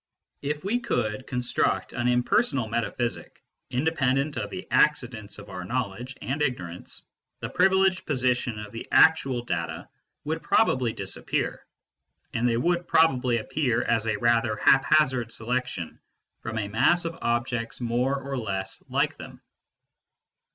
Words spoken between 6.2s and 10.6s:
and ignorance, the privileged position of the actual data would